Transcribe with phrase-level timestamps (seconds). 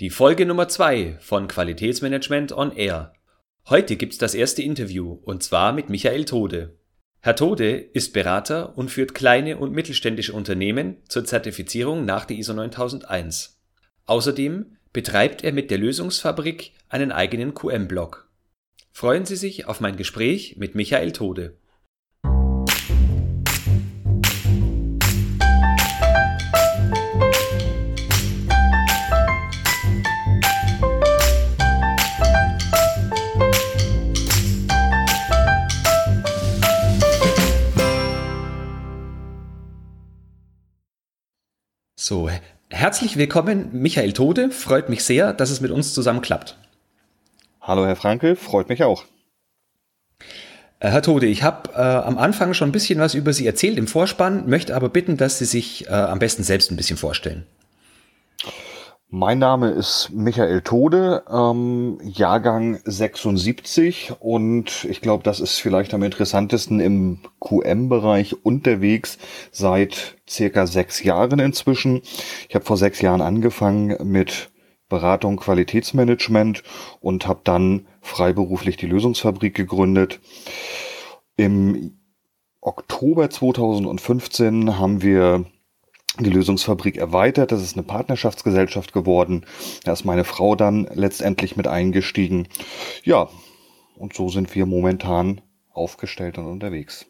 [0.00, 3.12] Die Folge Nummer zwei von Qualitätsmanagement on Air.
[3.68, 6.76] Heute gibt's das erste Interview und zwar mit Michael Tode.
[7.20, 12.54] Herr Tode ist Berater und führt kleine und mittelständische Unternehmen zur Zertifizierung nach der ISO
[12.54, 13.60] 9001.
[14.06, 18.28] Außerdem betreibt er mit der Lösungsfabrik einen eigenen QM-Blog.
[18.90, 21.56] Freuen Sie sich auf mein Gespräch mit Michael Tode.
[42.06, 42.28] So,
[42.68, 44.50] herzlich willkommen, Michael Tode.
[44.50, 46.58] Freut mich sehr, dass es mit uns zusammen klappt.
[47.62, 49.04] Hallo, Herr Frankel, freut mich auch.
[50.80, 53.78] Äh, Herr Tode, ich habe äh, am Anfang schon ein bisschen was über Sie erzählt
[53.78, 57.46] im Vorspann, möchte aber bitten, dass Sie sich äh, am besten selbst ein bisschen vorstellen.
[59.16, 66.02] Mein Name ist Michael Tode, ähm, Jahrgang 76 und ich glaube, das ist vielleicht am
[66.02, 69.18] interessantesten im QM-Bereich unterwegs
[69.52, 72.02] seit circa sechs Jahren inzwischen.
[72.48, 74.50] Ich habe vor sechs Jahren angefangen mit
[74.88, 76.64] Beratung Qualitätsmanagement
[76.98, 80.18] und habe dann freiberuflich die Lösungsfabrik gegründet.
[81.36, 82.00] Im
[82.60, 85.44] Oktober 2015 haben wir
[86.18, 87.52] die Lösungsfabrik erweitert.
[87.52, 89.44] Das ist eine Partnerschaftsgesellschaft geworden.
[89.84, 92.48] Da ist meine Frau dann letztendlich mit eingestiegen.
[93.02, 93.28] Ja,
[93.96, 95.40] und so sind wir momentan
[95.72, 97.06] aufgestellt und unterwegs.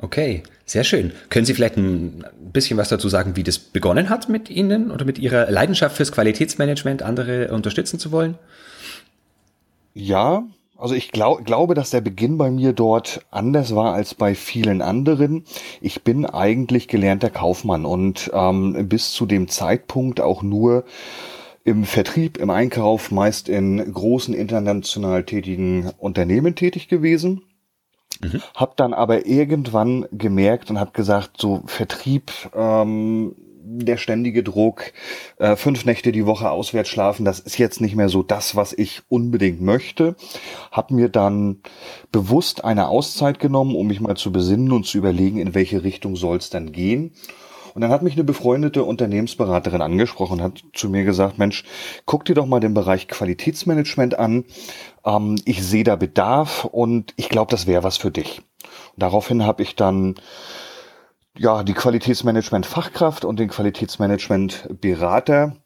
[0.00, 1.12] Okay, sehr schön.
[1.28, 5.04] Können Sie vielleicht ein bisschen was dazu sagen, wie das begonnen hat mit Ihnen oder
[5.04, 8.38] mit Ihrer Leidenschaft fürs Qualitätsmanagement, andere unterstützen zu wollen?
[9.94, 10.44] Ja,
[10.78, 14.80] also ich glaub, glaube, dass der Beginn bei mir dort anders war als bei vielen
[14.80, 15.44] anderen.
[15.80, 20.84] Ich bin eigentlich gelernter Kaufmann und ähm, bis zu dem Zeitpunkt auch nur
[21.64, 27.42] im Vertrieb, im Einkauf, meist in großen international tätigen Unternehmen tätig gewesen.
[28.20, 28.40] Mhm.
[28.54, 33.34] Hab dann aber irgendwann gemerkt und habe gesagt, so Vertrieb ähm,
[33.70, 34.92] der ständige Druck,
[35.38, 38.72] äh, fünf Nächte die Woche auswärts schlafen, das ist jetzt nicht mehr so das, was
[38.72, 40.16] ich unbedingt möchte.
[40.72, 41.60] Hab mir dann
[42.10, 46.16] bewusst eine Auszeit genommen, um mich mal zu besinnen und zu überlegen, in welche Richtung
[46.16, 47.12] soll es dann gehen.
[47.74, 51.64] Und dann hat mich eine befreundete Unternehmensberaterin angesprochen und hat zu mir gesagt, Mensch,
[52.06, 54.44] guck dir doch mal den Bereich Qualitätsmanagement an.
[55.04, 58.40] Ähm, ich sehe da Bedarf und ich glaube, das wäre was für dich.
[58.94, 60.16] Und daraufhin habe ich dann
[61.38, 65.56] ja, die Qualitätsmanagement-Fachkraft und den Qualitätsmanagement-Berater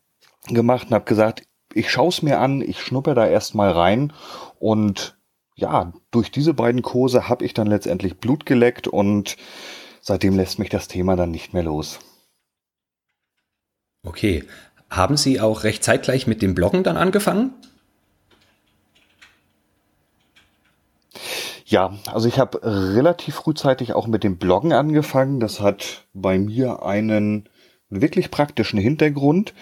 [0.48, 1.44] gemacht und habe gesagt,
[1.74, 4.12] ich schaue es mir an, ich schnuppe da erstmal rein
[4.58, 5.16] und
[5.54, 9.36] ja, durch diese beiden Kurse habe ich dann letztendlich Blut geleckt und
[10.00, 12.00] seitdem lässt mich das Thema dann nicht mehr los.
[14.04, 14.44] Okay.
[14.90, 17.54] Haben Sie auch recht zeitgleich mit dem Bloggen dann angefangen?
[21.72, 25.40] Ja, also ich habe relativ frühzeitig auch mit dem Bloggen angefangen.
[25.40, 27.48] Das hat bei mir einen
[27.88, 29.54] wirklich praktischen Hintergrund.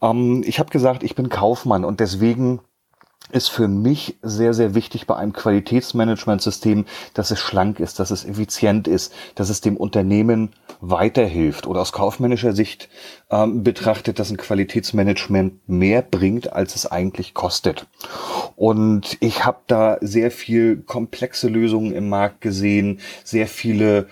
[0.00, 2.60] Ähm, ich habe gesagt, ich bin Kaufmann und deswegen
[3.32, 8.24] ist für mich sehr, sehr wichtig bei einem Qualitätsmanagementsystem, dass es schlank ist, dass es
[8.24, 10.50] effizient ist, dass es dem Unternehmen
[10.80, 12.88] weiterhilft oder aus kaufmännischer Sicht
[13.30, 17.86] ähm, betrachtet, dass ein Qualitätsmanagement mehr bringt, als es eigentlich kostet.
[18.54, 24.06] Und ich habe da sehr viel komplexe Lösungen im Markt gesehen, sehr viele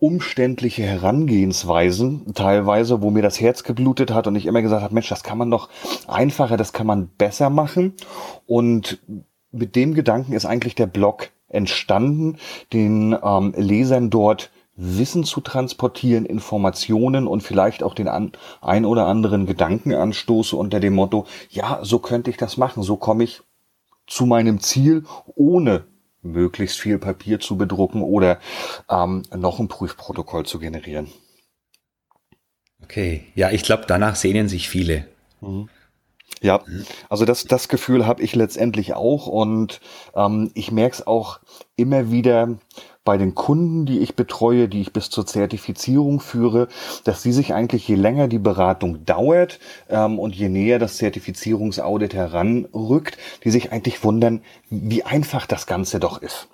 [0.00, 5.10] umständliche Herangehensweisen, teilweise, wo mir das Herz geblutet hat und ich immer gesagt habe, Mensch,
[5.10, 5.68] das kann man doch
[6.08, 7.94] einfacher, das kann man besser machen.
[8.46, 8.98] Und
[9.52, 12.38] mit dem Gedanken ist eigentlich der Blog entstanden,
[12.72, 18.32] den ähm, Lesern dort Wissen zu transportieren, Informationen und vielleicht auch den an,
[18.62, 23.24] ein oder anderen Gedankenanstoße unter dem Motto, ja, so könnte ich das machen, so komme
[23.24, 23.42] ich
[24.06, 25.84] zu meinem Ziel, ohne
[26.22, 28.38] möglichst viel Papier zu bedrucken oder
[28.90, 31.08] ähm, noch ein Prüfprotokoll zu generieren.
[32.82, 35.06] Okay, ja, ich glaube, danach sehnen sich viele.
[35.40, 35.68] Mhm.
[36.42, 36.60] Ja,
[37.10, 39.80] also das, das Gefühl habe ich letztendlich auch und
[40.14, 41.40] ähm, ich merke es auch
[41.76, 42.58] immer wieder,
[43.04, 46.68] bei den Kunden, die ich betreue, die ich bis zur Zertifizierung führe,
[47.04, 49.58] dass sie sich eigentlich je länger die Beratung dauert
[49.88, 55.98] ähm, und je näher das Zertifizierungsaudit heranrückt, die sich eigentlich wundern, wie einfach das Ganze
[55.98, 56.48] doch ist.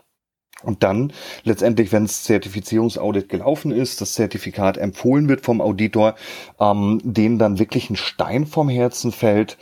[0.63, 1.13] Und dann
[1.45, 6.15] letztendlich, wenn das Zertifizierungsaudit gelaufen ist, das Zertifikat empfohlen wird vom Auditor,
[6.59, 9.59] ähm, denen dann wirklich ein Stein vom Herzen fällt,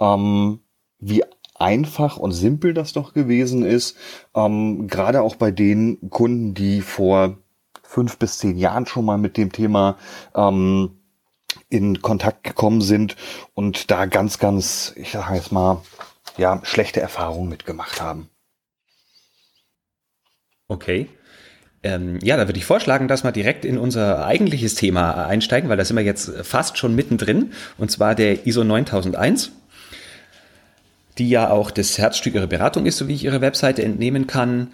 [0.00, 0.60] ähm,
[1.00, 1.22] wie
[1.58, 3.96] einfach und simpel das doch gewesen ist.
[4.34, 7.38] Ähm, Gerade auch bei den Kunden, die vor
[7.82, 9.96] fünf bis zehn Jahren schon mal mit dem Thema
[10.34, 10.98] ähm,
[11.70, 13.16] in Kontakt gekommen sind
[13.54, 15.82] und da ganz, ganz, ich sage jetzt mal,
[16.36, 18.28] ja, schlechte Erfahrungen mitgemacht haben.
[20.68, 21.08] Okay.
[21.82, 25.76] Ähm, ja, da würde ich vorschlagen, dass wir direkt in unser eigentliches Thema einsteigen, weil
[25.76, 29.52] da sind wir jetzt fast schon mittendrin, und zwar der ISO 9001,
[31.18, 34.68] die ja auch das Herzstück Ihrer Beratung ist, so wie ich Ihre Webseite entnehmen kann.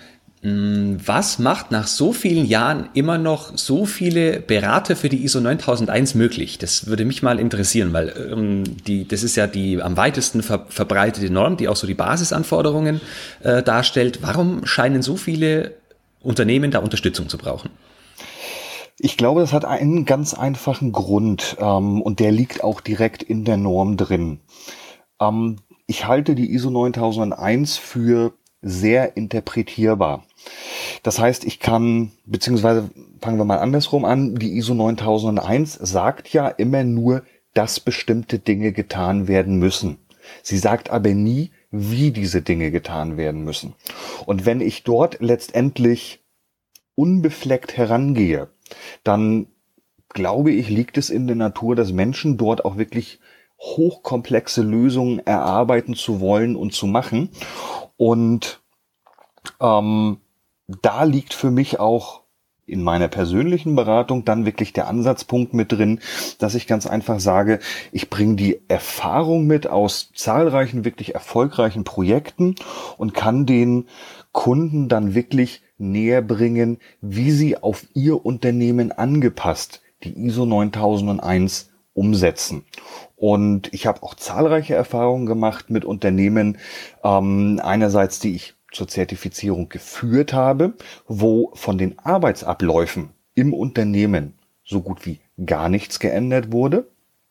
[0.44, 5.40] Hm, was macht nach so vielen Jahren immer noch so viele Berater für die ISO
[5.40, 6.58] 9001 möglich?
[6.58, 10.66] Das würde mich mal interessieren, weil ähm, die, das ist ja die am weitesten ver
[10.68, 13.00] verbreitete Norm, die auch so die Basisanforderungen
[13.42, 14.18] äh, darstellt.
[14.20, 15.76] Warum scheinen so viele
[16.20, 17.70] Unternehmen da Unterstützung zu brauchen?
[18.98, 23.46] Ich glaube, das hat einen ganz einfachen Grund ähm, und der liegt auch direkt in
[23.46, 24.40] der Norm drin.
[25.20, 30.24] Ähm, ich halte die ISO 9001 für sehr interpretierbar.
[31.02, 32.90] Das heißt, ich kann, beziehungsweise
[33.20, 37.22] fangen wir mal andersrum an, die ISO 9001 sagt ja immer nur,
[37.52, 39.98] dass bestimmte Dinge getan werden müssen.
[40.42, 43.74] Sie sagt aber nie, wie diese Dinge getan werden müssen.
[44.26, 46.20] Und wenn ich dort letztendlich
[46.94, 48.48] unbefleckt herangehe,
[49.02, 49.48] dann
[50.08, 53.20] glaube ich, liegt es in der Natur, dass Menschen dort auch wirklich
[53.58, 57.30] hochkomplexe Lösungen erarbeiten zu wollen und zu machen.
[57.96, 58.60] Und
[59.60, 60.18] ähm,
[60.66, 62.24] da liegt für mich auch
[62.66, 66.00] in meiner persönlichen Beratung dann wirklich der Ansatzpunkt mit drin,
[66.38, 67.58] dass ich ganz einfach sage,
[67.92, 72.54] ich bringe die Erfahrung mit aus zahlreichen wirklich erfolgreichen Projekten
[72.96, 73.86] und kann den
[74.32, 82.64] Kunden dann wirklich näher bringen, wie sie auf ihr Unternehmen angepasst die ISO 9001 umsetzen.
[83.16, 86.58] Und ich habe auch zahlreiche Erfahrungen gemacht mit Unternehmen,
[87.02, 90.74] ähm, einerseits, die ich zur Zertifizierung geführt habe,
[91.06, 96.88] wo von den Arbeitsabläufen im Unternehmen so gut wie gar nichts geändert wurde.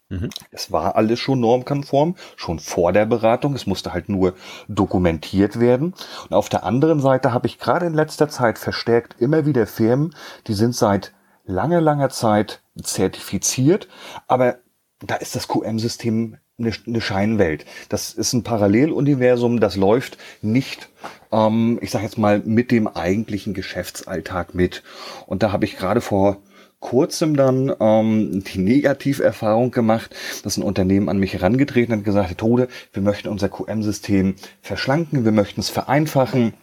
[0.10, 0.30] Mhm.
[0.52, 3.56] Es war alles schon normkonform, schon vor der Beratung.
[3.56, 4.36] Es musste halt nur
[4.68, 5.94] dokumentiert werden.
[6.24, 10.16] Und auf der anderen Seite habe ich gerade in letzter Zeit verstärkt immer wieder Firmen,
[10.48, 11.14] die sind seit
[11.46, 13.88] langer, langer Zeit zertifiziert,
[14.28, 14.58] aber
[15.00, 17.66] da ist das QM-System eine, Scheinwelt.
[17.90, 20.90] Das ist ein Paralleluniversum, das läuft nicht,
[21.32, 24.84] ähm, ich sage jetzt mal, mit dem eigentlichen Geschäftsalltag mit.
[25.26, 26.38] Und da habe ich gerade vor
[26.80, 32.30] kurzem dann ähm, die Negativerfahrung gemacht, dass ein Unternehmen an mich herangetreten hat und gesagt
[32.30, 36.54] hat, Tode, wir möchten unser QM-System verschlanken, wir möchten es vereinfachen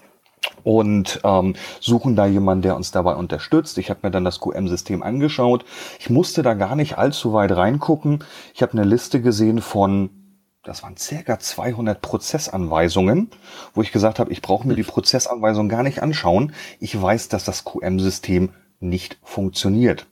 [0.62, 3.78] und ähm, suchen da jemanden, der uns dabei unterstützt.
[3.78, 5.64] Ich habe mir dann das QM-System angeschaut.
[5.98, 8.25] Ich musste da gar nicht allzu weit reingucken.
[8.54, 10.10] Ich habe eine Liste gesehen von,
[10.62, 13.31] das waren circa 200 Prozessanweisungen,
[13.75, 16.52] wo ich gesagt habe, ich brauche mir die Prozessanweisung gar nicht anschauen.
[16.78, 18.50] Ich weiß, dass das QM-System
[18.81, 20.06] nicht funktioniert.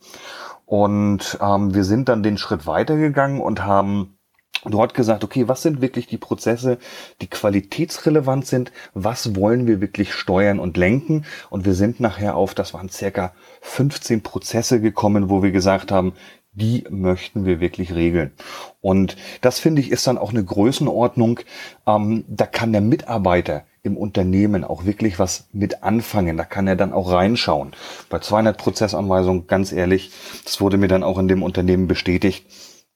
[0.67, 4.18] Und ähm, wir sind dann den Schritt weitergegangen und haben
[4.65, 6.79] dort gesagt, okay, was sind wirklich die Prozesse,
[7.21, 12.55] die qualitätsrelevant sind, was wollen wir wirklich steuern und lenken und wir sind nachher auf,
[12.55, 16.13] das waren circa 15 Prozesse gekommen, wo wir gesagt haben,
[16.53, 18.33] die möchten wir wirklich regeln.
[18.81, 21.41] Und das finde ich ist dann auch eine Größenordnung,
[21.87, 26.37] ähm, da kann der Mitarbeiter im Unternehmen auch wirklich was mit anfangen.
[26.37, 27.73] Da kann er dann auch reinschauen.
[28.11, 30.11] Bei 200 Prozessanweisungen, ganz ehrlich,
[30.45, 32.45] das wurde mir dann auch in dem Unternehmen bestätigt,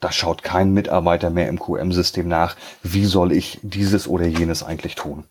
[0.03, 4.97] da schaut kein Mitarbeiter mehr im QM-System nach, wie soll ich dieses oder jenes eigentlich
[4.97, 5.25] tun.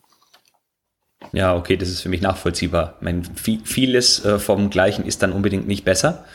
[1.34, 2.96] Ja, okay, das ist für mich nachvollziehbar.
[3.02, 6.26] Meine, vieles äh, vom Gleichen ist dann unbedingt nicht besser.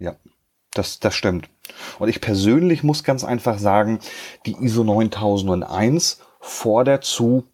[0.00, 0.16] Ja,
[0.72, 1.48] das, das stimmt.
[1.98, 4.00] Und ich persönlich muss ganz einfach sagen,
[4.44, 7.44] die ISO 9001 fordert zu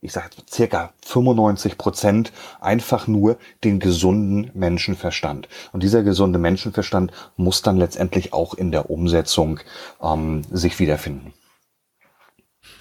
[0.00, 5.48] ich sage circa 95 Prozent einfach nur den gesunden Menschenverstand.
[5.72, 9.58] Und dieser gesunde Menschenverstand muss dann letztendlich auch in der Umsetzung
[10.00, 11.32] ähm, sich wiederfinden.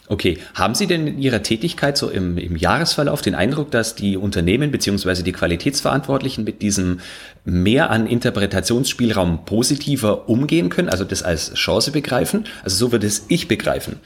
[0.09, 4.15] Okay, haben Sie denn in Ihrer Tätigkeit so im, im Jahresverlauf den Eindruck, dass die
[4.15, 7.01] Unternehmen beziehungsweise die Qualitätsverantwortlichen mit diesem
[7.43, 12.45] mehr an Interpretationsspielraum positiver umgehen können, also das als Chance begreifen?
[12.63, 13.99] Also so würde es ich begreifen.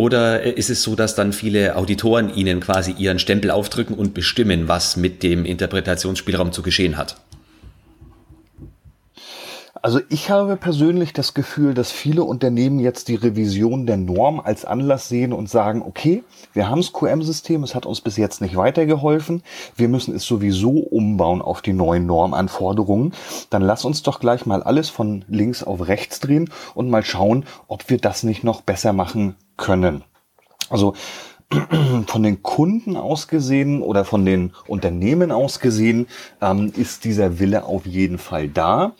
[0.00, 4.66] Oder ist es so, dass dann viele Auditoren Ihnen quasi ihren Stempel aufdrücken und bestimmen,
[4.66, 7.16] was mit dem Interpretationsspielraum zu geschehen hat?
[9.82, 14.64] Also ich habe persönlich das Gefühl, dass viele Unternehmen jetzt die Revision der Norm als
[14.64, 18.56] Anlass sehen und sagen, okay, wir haben das QM-System, es hat uns bis jetzt nicht
[18.56, 19.42] weitergeholfen,
[19.76, 23.12] wir müssen es sowieso umbauen auf die neuen Normanforderungen,
[23.50, 27.44] dann lass uns doch gleich mal alles von links auf rechts drehen und mal schauen,
[27.68, 30.02] ob wir das nicht noch besser machen können.
[30.70, 30.94] Also
[32.06, 36.06] von den Kunden aus gesehen oder von den Unternehmen aus gesehen
[36.40, 38.92] ähm, ist dieser Wille auf jeden Fall da.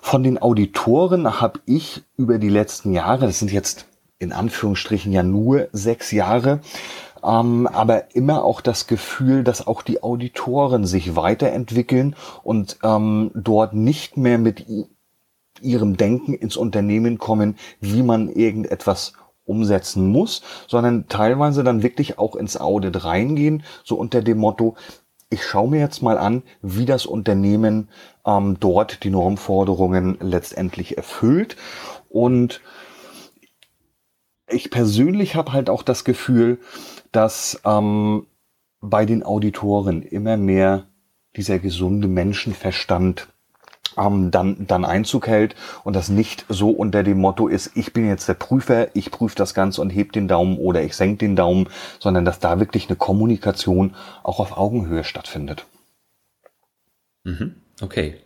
[0.00, 3.86] Von den Auditoren habe ich über die letzten Jahre, das sind jetzt
[4.18, 6.60] in Anführungsstrichen ja nur sechs Jahre,
[7.22, 13.74] ähm, aber immer auch das Gefühl, dass auch die Auditoren sich weiterentwickeln und ähm, dort
[13.74, 14.66] nicht mehr mit
[15.60, 19.14] ihrem Denken ins Unternehmen kommen, wie man irgendetwas
[19.50, 24.76] umsetzen muss, sondern teilweise dann wirklich auch ins Audit reingehen, so unter dem Motto,
[25.28, 27.88] ich schaue mir jetzt mal an, wie das Unternehmen
[28.26, 31.56] ähm, dort die Normforderungen letztendlich erfüllt.
[32.08, 32.60] Und
[34.48, 36.58] ich persönlich habe halt auch das Gefühl,
[37.12, 38.26] dass ähm,
[38.80, 40.86] bei den Auditoren immer mehr
[41.36, 43.28] dieser gesunde Menschenverstand
[43.96, 45.54] ähm, dann, dann Einzug hält
[45.84, 49.36] und das nicht so unter dem Motto ist, ich bin jetzt der Prüfer, ich prüfe
[49.36, 51.68] das Ganze und heb den Daumen oder ich senke den Daumen,
[51.98, 55.66] sondern dass da wirklich eine Kommunikation auch auf Augenhöhe stattfindet.
[57.24, 57.56] Mhm.
[57.80, 58.16] Okay.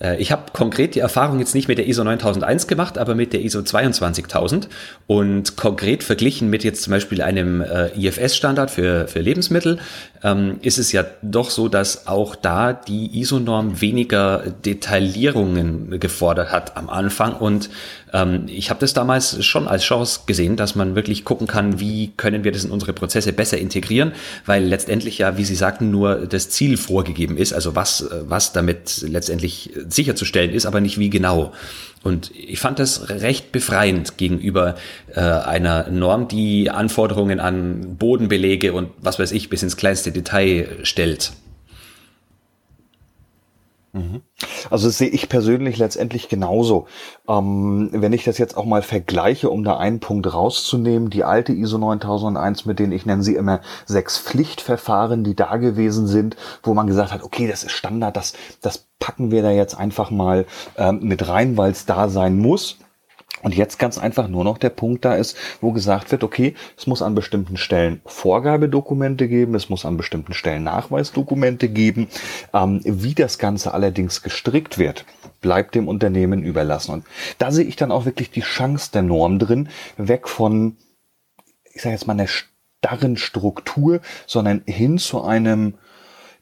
[0.00, 3.32] Äh, ich habe konkret die Erfahrung jetzt nicht mit der ISO 9001 gemacht, aber mit
[3.32, 4.68] der ISO 22000
[5.06, 9.78] und konkret verglichen mit jetzt zum Beispiel einem äh, IFS-Standard für, für Lebensmittel
[10.22, 16.76] ähm, ist es ja doch so, dass auch da die ISO-Norm weniger Detaillierungen gefordert hat
[16.76, 17.70] am Anfang und
[18.12, 22.12] ähm, ich habe das damals schon als Chance gesehen, dass man wirklich gucken kann, wie
[22.16, 24.12] können wir das in unsere Prozesse besser integrieren,
[24.46, 28.52] weil letztendlich ja, wie Sie sagten, nur das Ziel vorgegeben ist, also was, äh, was
[28.52, 31.52] damit letztendlich sicherzustellen ist, aber nicht wie genau.
[32.02, 34.76] Und ich fand das recht befreiend gegenüber
[35.14, 40.68] äh, einer Norm, die Anforderungen an Bodenbelege und was weiß ich bis ins kleinste Detail
[40.84, 41.32] stellt.
[43.98, 44.22] Mhm.
[44.70, 46.86] Also das sehe ich persönlich letztendlich genauso.
[47.28, 51.52] Ähm, wenn ich das jetzt auch mal vergleiche, um da einen Punkt rauszunehmen, die alte
[51.52, 56.74] ISO 9001 mit denen, ich nenne sie immer sechs Pflichtverfahren, die da gewesen sind, wo
[56.74, 60.46] man gesagt hat, okay, das ist Standard, das, das packen wir da jetzt einfach mal
[60.76, 62.78] ähm, mit rein, weil es da sein muss.
[63.42, 66.86] Und jetzt ganz einfach nur noch der Punkt da ist, wo gesagt wird, okay, es
[66.86, 72.08] muss an bestimmten Stellen Vorgabedokumente geben, es muss an bestimmten Stellen Nachweisdokumente geben.
[72.52, 75.04] Ähm, wie das Ganze allerdings gestrickt wird,
[75.40, 76.92] bleibt dem Unternehmen überlassen.
[76.92, 77.04] Und
[77.38, 80.76] da sehe ich dann auch wirklich die Chance der Norm drin, weg von,
[81.72, 85.74] ich sage jetzt mal, einer starren Struktur, sondern hin zu einem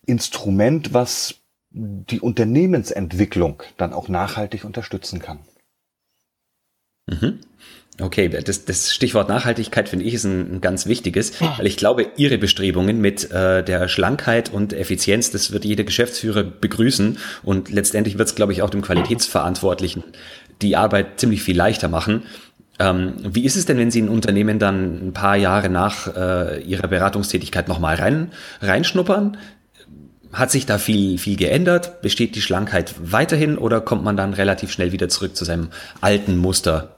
[0.06, 1.36] Instrument, was
[1.70, 5.40] die Unternehmensentwicklung dann auch nachhaltig unterstützen kann.
[7.06, 7.38] Mhm.
[7.98, 12.06] Okay, das, das Stichwort Nachhaltigkeit finde ich ist ein, ein, ganz wichtiges, weil ich glaube,
[12.16, 18.18] Ihre Bestrebungen mit äh, der Schlankheit und Effizienz, das wird jeder Geschäftsführer begrüßen und letztendlich
[18.18, 20.04] wird es, glaube ich, auch dem Qualitätsverantwortlichen
[20.62, 22.24] die Arbeit ziemlich viel leichter machen.
[22.78, 26.60] Ähm, wie ist es denn, wenn Sie ein Unternehmen dann ein paar Jahre nach äh,
[26.62, 29.38] Ihrer Beratungstätigkeit nochmal rein, reinschnuppern?
[30.32, 32.02] Hat sich da viel, viel geändert?
[32.02, 35.68] Besteht die Schlankheit weiterhin oder kommt man dann relativ schnell wieder zurück zu seinem
[36.02, 36.95] alten Muster?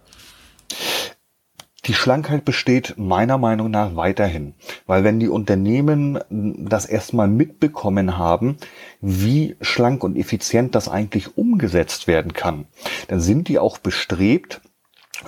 [1.89, 4.53] Die Schlankheit besteht meiner Meinung nach weiterhin,
[4.87, 8.59] weil wenn die Unternehmen das erstmal mitbekommen haben,
[9.01, 12.67] wie schlank und effizient das eigentlich umgesetzt werden kann,
[13.09, 14.61] dann sind die auch bestrebt,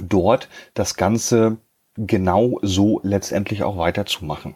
[0.03, 1.57] dort das Ganze
[1.97, 4.55] genau so letztendlich auch weiterzumachen.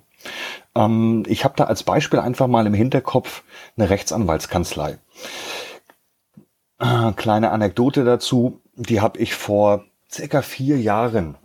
[0.74, 3.42] Ähm, ich habe da als Beispiel einfach mal im Hinterkopf
[3.78, 4.98] eine Rechtsanwaltskanzlei.
[6.80, 11.36] Äh, kleine Anekdote dazu, die habe ich vor circa vier Jahren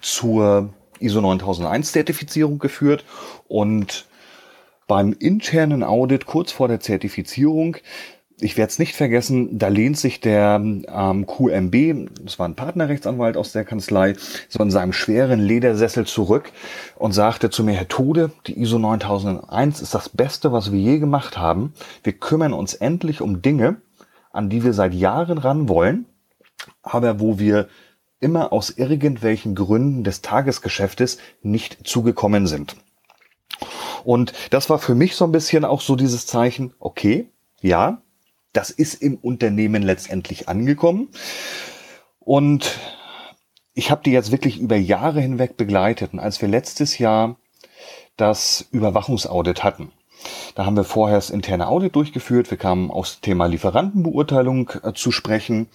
[0.00, 3.04] zur ISO 9001 Zertifizierung geführt
[3.46, 4.06] und
[4.86, 7.76] beim internen Audit kurz vor der Zertifizierung
[8.40, 13.36] ich werde es nicht vergessen, da lehnt sich der ähm, QMB, das war ein Partnerrechtsanwalt
[13.36, 14.14] aus der Kanzlei,
[14.48, 16.52] so in seinem schweren Ledersessel zurück
[16.96, 20.98] und sagte zu mir, Herr Tode, die ISO 9001 ist das Beste, was wir je
[20.98, 21.72] gemacht haben.
[22.04, 23.76] Wir kümmern uns endlich um Dinge,
[24.30, 26.06] an die wir seit Jahren ran wollen,
[26.82, 27.68] aber wo wir
[28.20, 32.76] immer aus irgendwelchen Gründen des Tagesgeschäftes nicht zugekommen sind.
[34.04, 37.28] Und das war für mich so ein bisschen auch so dieses Zeichen, okay,
[37.60, 38.02] ja,
[38.52, 41.08] das ist im Unternehmen letztendlich angekommen.
[42.18, 42.78] Und
[43.74, 46.12] ich habe die jetzt wirklich über Jahre hinweg begleitet.
[46.12, 47.36] Und als wir letztes Jahr
[48.16, 49.92] das Überwachungsaudit hatten,
[50.54, 52.50] da haben wir vorher das interne Audit durchgeführt.
[52.50, 55.68] Wir kamen aus Thema Lieferantenbeurteilung äh, zu sprechen.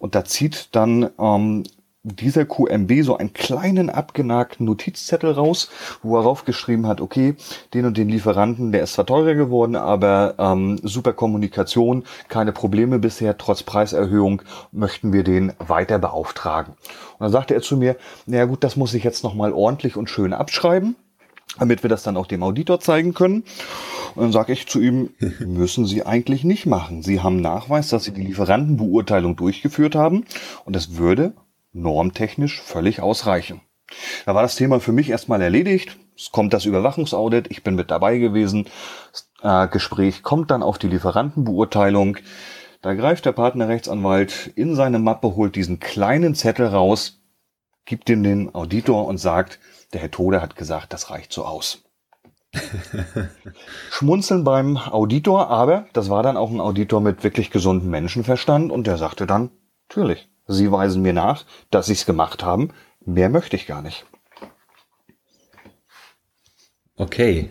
[0.00, 1.62] Und da zieht dann ähm,
[2.04, 5.70] dieser QMB so einen kleinen abgenagten Notizzettel raus,
[6.02, 7.34] wo er raufgeschrieben hat, okay,
[7.72, 12.98] den und den Lieferanten, der ist zwar teurer geworden, aber ähm, super Kommunikation, keine Probleme
[12.98, 16.74] bisher, trotz Preiserhöhung möchten wir den weiter beauftragen.
[16.74, 17.96] Und dann sagte er zu mir,
[18.26, 20.96] naja gut, das muss ich jetzt nochmal ordentlich und schön abschreiben
[21.58, 23.44] damit wir das dann auch dem Auditor zeigen können.
[24.16, 27.02] Und dann sage ich zu ihm, müssen Sie eigentlich nicht machen.
[27.02, 30.24] Sie haben Nachweis, dass Sie die Lieferantenbeurteilung durchgeführt haben
[30.64, 31.32] und das würde
[31.74, 33.60] normtechnisch völlig ausreichen.
[34.24, 35.98] Da war das Thema für mich erstmal erledigt.
[36.16, 38.66] Es kommt das Überwachungsaudit, ich bin mit dabei gewesen.
[39.12, 42.16] Das äh, Gespräch kommt dann auf die Lieferantenbeurteilung.
[42.80, 47.20] Da greift der Partnerrechtsanwalt in seine Mappe, holt diesen kleinen Zettel raus,
[47.84, 49.58] gibt ihm den Auditor und sagt,
[49.92, 51.82] der Herr Tode hat gesagt, das reicht so aus.
[53.90, 58.86] Schmunzeln beim Auditor, aber das war dann auch ein Auditor mit wirklich gesundem Menschenverstand und
[58.86, 59.50] der sagte dann,
[59.88, 62.70] natürlich, Sie weisen mir nach, dass Sie es gemacht haben,
[63.04, 64.04] mehr möchte ich gar nicht.
[66.96, 67.48] Okay.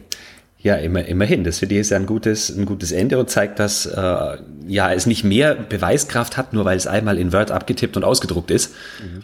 [0.58, 1.44] Ja, immer, immerhin.
[1.44, 4.94] Das für dich ist ja ein gutes, ein gutes Ende und zeigt, dass äh, ja,
[4.94, 8.74] es nicht mehr Beweiskraft hat, nur weil es einmal in Word abgetippt und ausgedruckt ist.
[9.02, 9.24] Mhm.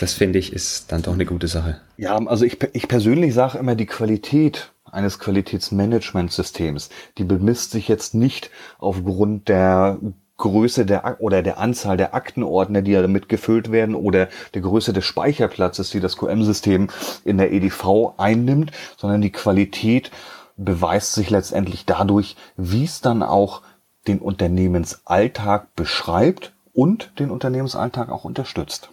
[0.00, 1.82] Das finde ich ist dann doch eine gute Sache.
[1.98, 8.14] Ja, also ich, ich persönlich sage immer, die Qualität eines Qualitätsmanagementsystems, die bemisst sich jetzt
[8.14, 9.98] nicht aufgrund der
[10.40, 15.04] Größe der oder der Anzahl der Aktenordner, die damit gefüllt werden oder der Größe des
[15.04, 16.88] Speicherplatzes, die das QM-System
[17.24, 20.10] in der EDV einnimmt, sondern die Qualität
[20.56, 23.62] beweist sich letztendlich dadurch, wie es dann auch
[24.08, 28.90] den Unternehmensalltag beschreibt und den Unternehmensalltag auch unterstützt.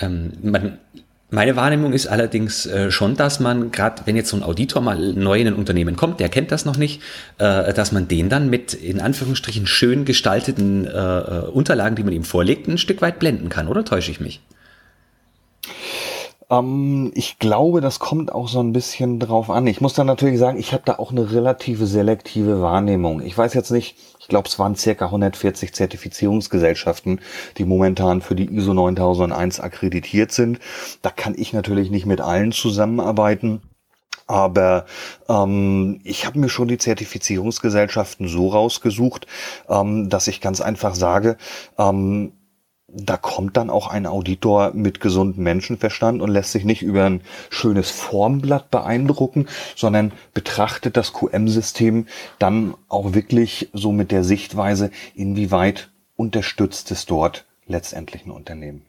[0.00, 0.78] Ähm, man
[1.30, 5.12] meine Wahrnehmung ist allerdings äh, schon, dass man, gerade wenn jetzt so ein Auditor mal
[5.12, 7.02] neu in ein Unternehmen kommt, der kennt das noch nicht,
[7.38, 12.24] äh, dass man den dann mit in Anführungsstrichen schön gestalteten äh, Unterlagen, die man ihm
[12.24, 14.40] vorlegt, ein Stück weit blenden kann, oder täusche ich mich?
[16.50, 19.66] Ähm, ich glaube, das kommt auch so ein bisschen drauf an.
[19.66, 23.20] Ich muss dann natürlich sagen, ich habe da auch eine relative selektive Wahrnehmung.
[23.20, 23.96] Ich weiß jetzt nicht,
[24.28, 27.22] ich glaube, es waren circa 140 Zertifizierungsgesellschaften,
[27.56, 30.58] die momentan für die ISO 9001 akkreditiert sind.
[31.00, 33.62] Da kann ich natürlich nicht mit allen zusammenarbeiten.
[34.26, 34.84] Aber
[35.30, 39.26] ähm, ich habe mir schon die Zertifizierungsgesellschaften so rausgesucht,
[39.70, 41.38] ähm, dass ich ganz einfach sage,
[41.78, 42.34] ähm,
[42.88, 47.20] da kommt dann auch ein Auditor mit gesundem Menschenverstand und lässt sich nicht über ein
[47.50, 52.06] schönes Formblatt beeindrucken, sondern betrachtet das QM-System
[52.38, 58.82] dann auch wirklich so mit der Sichtweise, inwieweit unterstützt es dort letztendlich ein Unternehmen.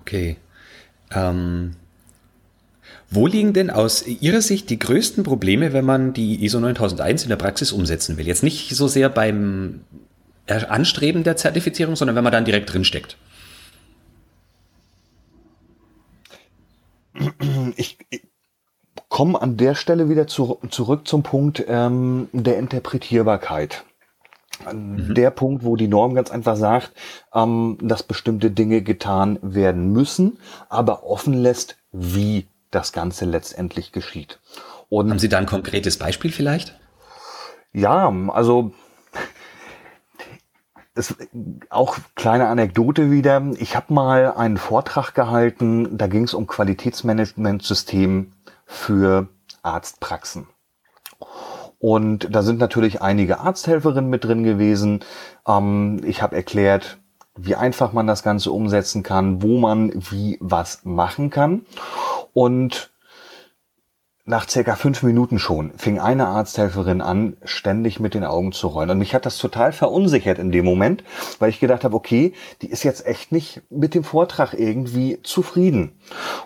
[0.00, 0.36] Okay.
[1.10, 1.76] Ähm,
[3.10, 7.30] wo liegen denn aus Ihrer Sicht die größten Probleme, wenn man die ISO 9001 in
[7.30, 8.26] der Praxis umsetzen will?
[8.26, 9.80] Jetzt nicht so sehr beim
[10.48, 13.16] Anstreben der Zertifizierung, sondern wenn man dann direkt drin steckt?
[17.76, 18.22] Ich, ich
[19.08, 23.84] komme an der Stelle wieder zu, zurück zum Punkt ähm, der Interpretierbarkeit.
[24.72, 25.14] Mhm.
[25.14, 26.92] Der Punkt, wo die Norm ganz einfach sagt,
[27.34, 34.40] ähm, dass bestimmte Dinge getan werden müssen, aber offen lässt, wie das Ganze letztendlich geschieht.
[34.88, 36.78] Und Haben Sie da ein konkretes Beispiel vielleicht?
[37.72, 38.72] Ja, also
[40.98, 41.14] es,
[41.70, 43.42] auch kleine Anekdote wieder.
[43.58, 48.32] Ich habe mal einen Vortrag gehalten, da ging es um Qualitätsmanagementsystem
[48.66, 49.28] für
[49.62, 50.46] Arztpraxen.
[51.78, 55.04] Und da sind natürlich einige Arzthelferinnen mit drin gewesen.
[55.46, 56.98] Ähm, ich habe erklärt,
[57.36, 61.66] wie einfach man das Ganze umsetzen kann, wo man wie was machen kann.
[62.32, 62.90] Und
[64.28, 68.90] nach circa fünf Minuten schon fing eine Arzthelferin an, ständig mit den Augen zu rollen.
[68.90, 71.02] Und mich hat das total verunsichert in dem Moment,
[71.38, 75.98] weil ich gedacht habe, okay, die ist jetzt echt nicht mit dem Vortrag irgendwie zufrieden.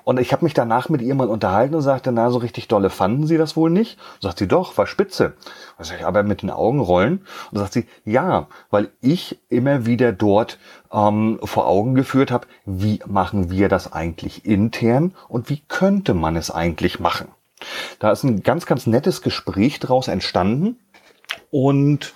[0.04, 2.88] Und ich habe mich danach mit ihr mal unterhalten und sagte, na, so richtig dolle
[2.88, 3.98] fanden Sie das wohl nicht?
[4.14, 5.34] Und sagt sie, doch, war spitze.
[5.76, 7.26] Und sag ich, aber mit den Augen rollen?
[7.50, 10.60] Und sagt sie, ja, weil ich immer wieder dort
[10.92, 16.36] ähm, vor Augen geführt habe, wie machen wir das eigentlich intern und wie könnte man
[16.36, 17.26] es eigentlich machen?
[17.98, 20.78] Da ist ein ganz, ganz nettes Gespräch daraus entstanden.
[21.50, 22.14] Und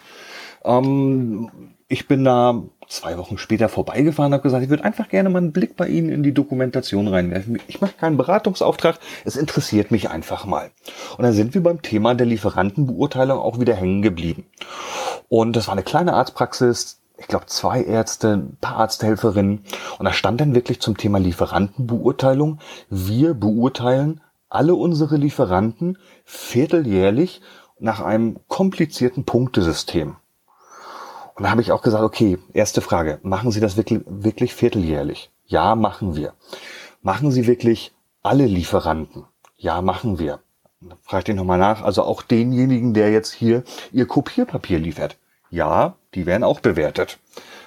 [0.64, 1.50] ähm,
[1.88, 5.38] ich bin da zwei Wochen später vorbeigefahren und habe gesagt, ich würde einfach gerne mal
[5.38, 7.60] einen Blick bei Ihnen in die Dokumentation reinwerfen.
[7.68, 10.70] Ich mache keinen Beratungsauftrag, es interessiert mich einfach mal.
[11.16, 14.46] Und dann sind wir beim Thema der Lieferantenbeurteilung auch wieder hängen geblieben.
[15.28, 19.64] Und das war eine kleine Arztpraxis, ich glaube zwei Ärzte, ein paar Arzthelferinnen.
[19.98, 22.58] Und da stand dann wirklich zum Thema Lieferantenbeurteilung,
[22.90, 27.40] wir beurteilen alle unsere Lieferanten vierteljährlich
[27.78, 30.16] nach einem komplizierten Punktesystem.
[31.34, 35.30] Und da habe ich auch gesagt, okay, erste Frage, machen Sie das wirklich, wirklich vierteljährlich?
[35.44, 36.32] Ja, machen wir.
[37.02, 39.24] Machen Sie wirklich alle Lieferanten?
[39.56, 40.40] Ja, machen wir.
[40.80, 45.18] Dann frage ich den nochmal nach, also auch denjenigen, der jetzt hier Ihr Kopierpapier liefert.
[45.50, 47.18] Ja, die werden auch bewertet.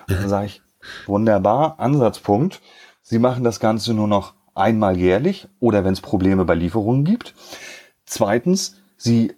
[0.07, 0.61] Und dann sage ich,
[1.05, 2.61] wunderbar, Ansatzpunkt.
[3.01, 7.33] Sie machen das Ganze nur noch einmal jährlich oder wenn es Probleme bei Lieferungen gibt.
[8.05, 9.33] Zweitens, sie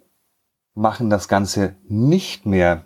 [0.74, 2.84] machen das Ganze nicht mehr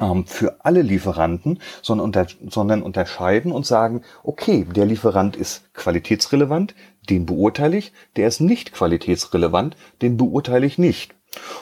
[0.00, 6.74] ähm, für alle Lieferanten, sondern, unter, sondern unterscheiden und sagen, okay, der Lieferant ist qualitätsrelevant,
[7.08, 11.14] den beurteile ich, der ist nicht qualitätsrelevant, den beurteile ich nicht.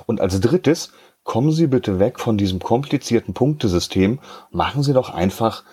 [0.06, 0.92] Und als drittes,
[1.26, 5.64] kommen Sie bitte weg von diesem komplizierten Punktesystem, machen Sie doch einfach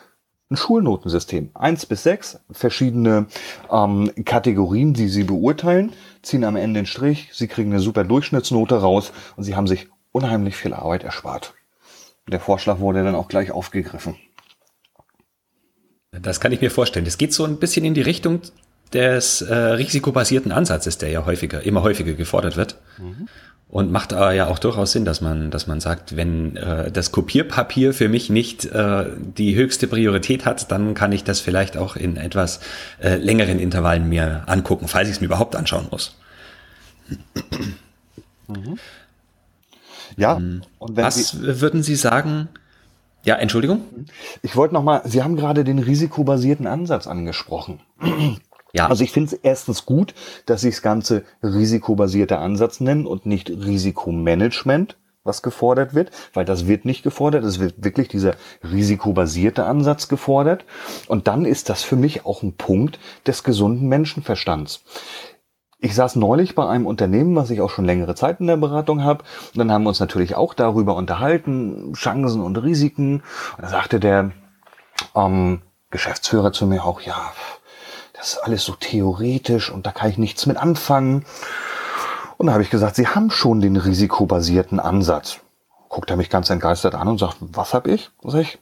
[0.53, 1.49] ein Schulnotensystem.
[1.53, 3.27] Eins bis sechs, verschiedene
[3.71, 8.75] ähm, Kategorien, die Sie beurteilen, ziehen am Ende den Strich, Sie kriegen eine super Durchschnittsnote
[8.75, 11.53] raus und Sie haben sich unheimlich viel Arbeit erspart.
[12.27, 14.15] Der Vorschlag wurde dann auch gleich aufgegriffen.
[16.11, 17.05] Das kann ich mir vorstellen.
[17.05, 18.41] Das geht so ein bisschen in die Richtung
[18.93, 22.79] des äh, risikobasierten Ansatzes, der ja häufiger, immer häufiger gefordert wird.
[22.99, 23.27] Mhm.
[23.73, 27.11] Und macht aber ja auch durchaus Sinn, dass man, dass man sagt, wenn äh, das
[27.11, 31.95] Kopierpapier für mich nicht äh, die höchste Priorität hat, dann kann ich das vielleicht auch
[31.95, 32.59] in etwas
[33.01, 36.15] äh, längeren Intervallen mir angucken, falls ich es mir überhaupt anschauen muss.
[38.47, 38.77] Mhm.
[40.17, 40.37] Ja.
[40.37, 42.49] Ähm, was Sie, würden Sie sagen?
[43.23, 43.81] Ja, Entschuldigung.
[44.43, 45.01] Ich wollte noch mal.
[45.05, 47.79] Sie haben gerade den risikobasierten Ansatz angesprochen.
[48.73, 48.87] Ja.
[48.87, 50.15] Also ich finde es erstens gut,
[50.47, 56.67] dass sie das Ganze risikobasierter Ansatz nennen und nicht Risikomanagement, was gefordert wird, weil das
[56.67, 57.43] wird nicht gefordert.
[57.43, 60.65] Es wird wirklich dieser risikobasierte Ansatz gefordert.
[61.07, 64.83] Und dann ist das für mich auch ein Punkt des gesunden Menschenverstands.
[65.77, 69.03] Ich saß neulich bei einem Unternehmen, was ich auch schon längere Zeit in der Beratung
[69.03, 69.23] habe.
[69.53, 73.21] Und dann haben wir uns natürlich auch darüber unterhalten, Chancen und Risiken.
[73.57, 74.31] Und da sagte der
[75.13, 77.33] ähm, Geschäftsführer zu mir auch, ja,
[78.23, 81.25] das ist alles so theoretisch und da kann ich nichts mit anfangen.
[82.37, 85.41] Und da habe ich gesagt, Sie haben schon den risikobasierten Ansatz.
[85.89, 88.11] Guckt er mich ganz entgeistert an und sagt, was habe ich?
[88.23, 88.59] Sag ich?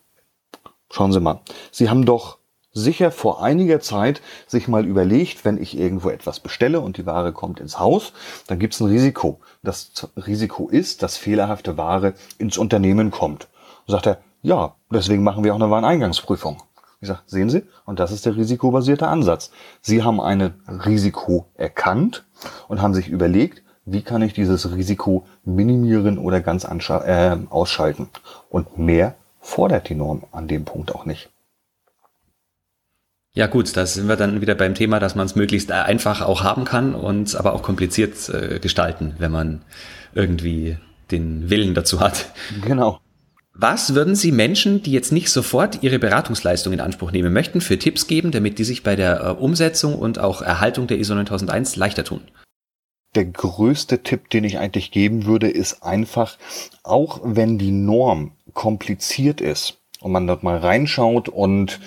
[0.89, 2.39] Schauen Sie mal, Sie haben doch
[2.73, 7.31] sicher vor einiger Zeit sich mal überlegt, wenn ich irgendwo etwas bestelle und die Ware
[7.31, 8.13] kommt ins Haus,
[8.47, 9.41] dann gibt es ein Risiko.
[9.61, 13.47] Das Risiko ist, dass fehlerhafte Ware ins Unternehmen kommt.
[13.85, 16.63] Und sagt er, ja, deswegen machen wir auch eine Wareneingangsprüfung.
[17.01, 19.51] Ich sage, sehen Sie, und das ist der risikobasierte Ansatz.
[19.81, 20.53] Sie haben ein
[20.85, 22.25] Risiko erkannt
[22.67, 28.09] und haben sich überlegt, wie kann ich dieses Risiko minimieren oder ganz äh, ausschalten.
[28.49, 31.29] Und mehr fordert die Norm an dem Punkt auch nicht.
[33.33, 36.43] Ja gut, da sind wir dann wieder beim Thema, dass man es möglichst einfach auch
[36.43, 39.61] haben kann und aber auch kompliziert äh, gestalten, wenn man
[40.13, 40.77] irgendwie
[41.09, 42.25] den Willen dazu hat.
[42.63, 42.99] Genau.
[43.53, 47.77] Was würden Sie Menschen, die jetzt nicht sofort ihre Beratungsleistung in Anspruch nehmen möchten, für
[47.77, 51.75] Tipps geben, damit die sich bei der äh, Umsetzung und auch Erhaltung der ISO 9001
[51.75, 52.21] leichter tun?
[53.13, 56.37] Der größte Tipp, den ich eigentlich geben würde, ist einfach,
[56.83, 61.81] auch wenn die Norm kompliziert ist und man dort mal reinschaut und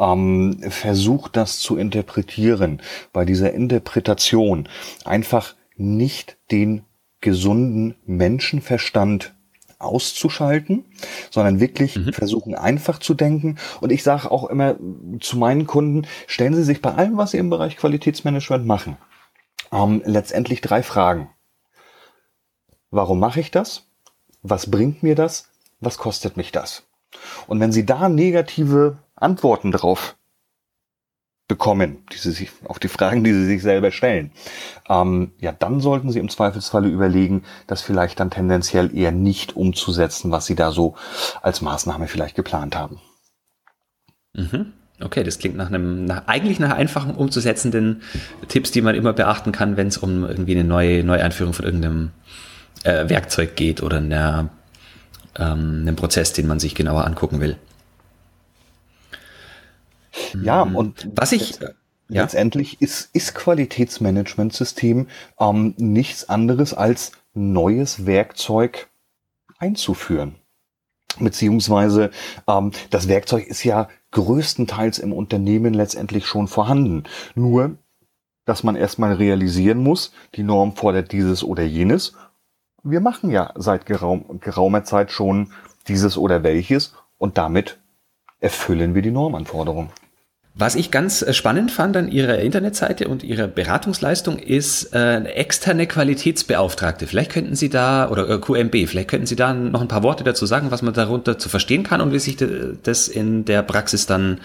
[0.00, 2.80] ähm, versucht, das zu interpretieren,
[3.12, 4.66] bei dieser Interpretation
[5.04, 6.84] einfach nicht den
[7.20, 9.34] gesunden Menschenverstand
[9.82, 10.84] auszuschalten,
[11.30, 12.12] sondern wirklich mhm.
[12.12, 13.58] versuchen einfach zu denken.
[13.80, 14.76] Und ich sage auch immer
[15.20, 18.96] zu meinen Kunden, stellen Sie sich bei allem, was Sie im Bereich Qualitätsmanagement machen,
[19.72, 21.30] ähm, letztendlich drei Fragen.
[22.90, 23.86] Warum mache ich das?
[24.42, 25.48] Was bringt mir das?
[25.80, 26.84] Was kostet mich das?
[27.46, 30.16] Und wenn Sie da negative Antworten drauf
[31.48, 34.32] bekommen, die sie sich, auf die Fragen, die sie sich selber stellen,
[34.88, 40.30] ähm, ja, dann sollten sie im Zweifelsfalle überlegen, das vielleicht dann tendenziell eher nicht umzusetzen,
[40.30, 40.94] was sie da so
[41.42, 43.00] als Maßnahme vielleicht geplant haben.
[44.34, 44.72] Mhm.
[45.00, 48.02] Okay, das klingt nach einem, nach, eigentlich nach einfachen umzusetzenden
[48.48, 52.10] Tipps, die man immer beachten kann, wenn es um irgendwie eine neue Neueinführung von irgendeinem
[52.84, 54.50] äh, Werkzeug geht oder einer,
[55.36, 57.56] ähm, einem Prozess, den man sich genauer angucken will.
[60.42, 60.76] Ja, mhm.
[60.76, 61.58] und was ich
[62.08, 62.22] ja?
[62.22, 65.08] letztendlich ist, ist Qualitätsmanagementsystem
[65.40, 68.88] ähm, nichts anderes als neues Werkzeug
[69.58, 70.34] einzuführen.
[71.18, 72.10] Beziehungsweise
[72.46, 77.04] ähm, das Werkzeug ist ja größtenteils im Unternehmen letztendlich schon vorhanden.
[77.34, 77.76] Nur,
[78.44, 82.14] dass man erstmal realisieren muss, die Norm fordert dieses oder jenes.
[82.82, 85.52] Wir machen ja seit geraum, geraumer Zeit schon
[85.88, 87.78] dieses oder welches und damit
[88.40, 89.90] erfüllen wir die Normanforderungen.
[90.54, 95.86] Was ich ganz äh, spannend fand an Ihrer Internetseite und Ihrer Beratungsleistung ist äh, externe
[95.86, 97.06] Qualitätsbeauftragte.
[97.06, 100.24] Vielleicht könnten Sie da, oder äh, QMB, vielleicht könnten Sie da noch ein paar Worte
[100.24, 102.36] dazu sagen, was man darunter zu verstehen kann und wie sich
[102.82, 104.40] das in der Praxis dann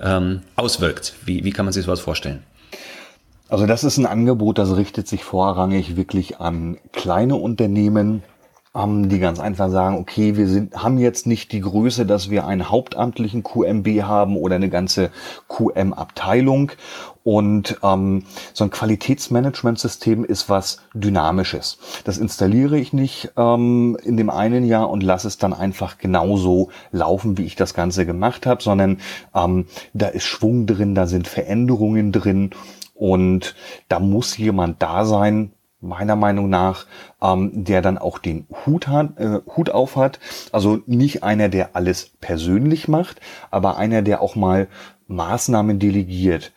[0.00, 1.14] ähm, auswirkt.
[1.24, 2.42] Wie, wie kann man sich sowas vorstellen?
[3.48, 8.22] Also das ist ein Angebot, das richtet sich vorrangig wirklich an kleine Unternehmen,
[8.74, 12.46] ähm, die ganz einfach sagen, okay, wir sind, haben jetzt nicht die Größe, dass wir
[12.46, 15.10] einen hauptamtlichen QMB haben oder eine ganze
[15.48, 16.72] QM-Abteilung.
[17.24, 21.78] Und ähm, so ein Qualitätsmanagementsystem ist was Dynamisches.
[22.04, 26.70] Das installiere ich nicht ähm, in dem einen Jahr und lasse es dann einfach genauso
[26.90, 28.98] laufen, wie ich das Ganze gemacht habe, sondern
[29.34, 32.50] ähm, da ist Schwung drin, da sind Veränderungen drin
[32.94, 33.54] und
[33.88, 36.86] da muss jemand da sein, meiner Meinung nach,
[37.20, 40.20] ähm, der dann auch den Hut, hat, äh, Hut auf hat.
[40.52, 44.68] Also nicht einer, der alles persönlich macht, aber einer, der auch mal
[45.08, 46.52] Maßnahmen delegiert,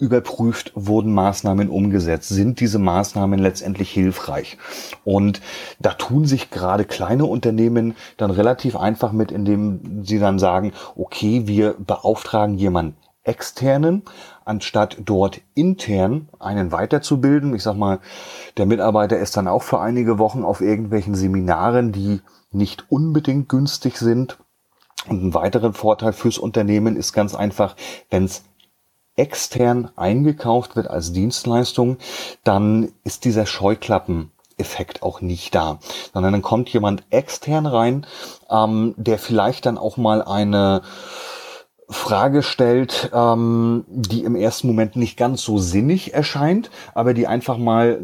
[0.00, 4.56] überprüft, wurden Maßnahmen umgesetzt, sind diese Maßnahmen letztendlich hilfreich.
[5.04, 5.42] Und
[5.78, 11.42] da tun sich gerade kleine Unternehmen dann relativ einfach mit, indem sie dann sagen, okay,
[11.46, 14.02] wir beauftragen jemanden externen,
[14.50, 17.54] anstatt dort intern einen weiterzubilden.
[17.54, 18.00] Ich sag mal,
[18.56, 23.96] der Mitarbeiter ist dann auch für einige Wochen auf irgendwelchen Seminaren, die nicht unbedingt günstig
[23.96, 24.38] sind.
[25.08, 27.76] Und ein weiterer Vorteil fürs Unternehmen ist ganz einfach,
[28.10, 28.42] wenn es
[29.14, 31.98] extern eingekauft wird als Dienstleistung,
[32.42, 35.78] dann ist dieser Scheuklappen Effekt auch nicht da,
[36.12, 38.06] sondern dann kommt jemand extern rein,
[38.50, 40.82] ähm, der vielleicht dann auch mal eine
[41.90, 47.58] Frage stellt, ähm, die im ersten Moment nicht ganz so sinnig erscheint, aber die einfach
[47.58, 48.00] mal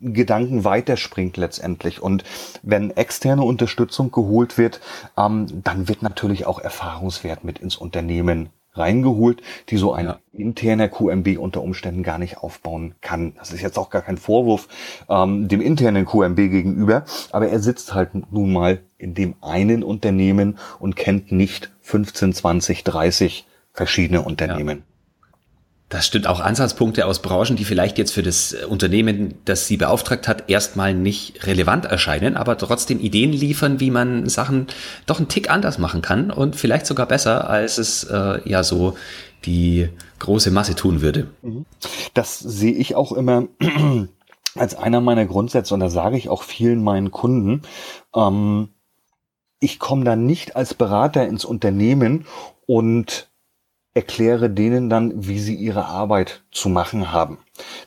[0.00, 2.02] Gedanken weiterspringt letztendlich.
[2.02, 2.24] Und
[2.62, 4.80] wenn externe Unterstützung geholt wird,
[5.16, 10.18] ähm, dann wird natürlich auch Erfahrungswert mit ins Unternehmen reingeholt, die so ein ja.
[10.32, 13.34] interner QMB unter Umständen gar nicht aufbauen kann.
[13.38, 14.68] Das ist jetzt auch gar kein Vorwurf
[15.08, 20.58] ähm, dem internen QMB gegenüber, aber er sitzt halt nun mal in dem einen Unternehmen
[20.78, 24.78] und kennt nicht 15, 20, 30 verschiedene Unternehmen.
[24.78, 24.84] Ja.
[25.92, 30.26] Das stimmt auch Ansatzpunkte aus Branchen, die vielleicht jetzt für das Unternehmen, das sie beauftragt
[30.26, 34.68] hat, erstmal nicht relevant erscheinen, aber trotzdem Ideen liefern, wie man Sachen
[35.04, 38.96] doch einen Tick anders machen kann und vielleicht sogar besser, als es äh, ja so
[39.44, 41.26] die große Masse tun würde.
[41.42, 41.66] Mhm.
[42.14, 43.48] Das sehe ich auch immer
[44.54, 47.62] als einer meiner Grundsätze und da sage ich auch vielen meinen Kunden,
[48.16, 48.70] ähm,
[49.62, 52.26] ich komme da nicht als Berater ins Unternehmen
[52.66, 53.30] und
[53.94, 57.38] erkläre denen dann, wie sie ihre Arbeit zu machen haben.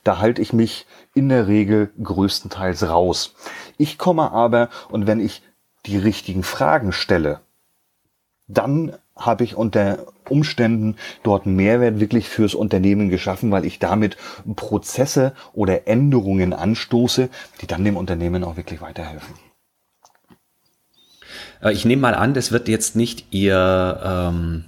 [0.04, 3.36] Da halte ich mich in der Regel größtenteils raus.
[3.78, 5.42] Ich komme aber, und wenn ich
[5.86, 7.42] die richtigen Fragen stelle,
[8.48, 14.16] dann habe ich unter Umständen dort einen Mehrwert wirklich fürs Unternehmen geschaffen, weil ich damit
[14.56, 17.30] Prozesse oder Änderungen anstoße,
[17.62, 19.44] die dann dem Unternehmen auch wirklich weiterhelfen.
[21.65, 24.65] Äh, ich nehme mal an, das wird jetzt nicht Ihr ähm,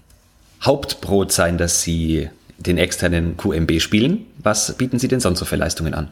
[0.61, 4.25] Hauptbrot sein, dass Sie den externen QMB spielen.
[4.39, 6.09] Was bieten Sie denn sonst so für Leistungen an?